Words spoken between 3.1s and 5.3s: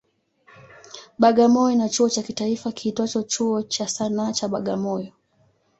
Chuo cha Sanaa cha Bagamoyo.